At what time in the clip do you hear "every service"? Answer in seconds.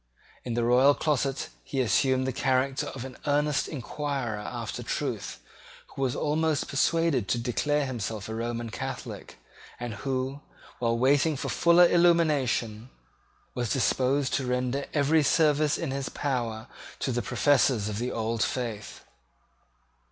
14.91-15.77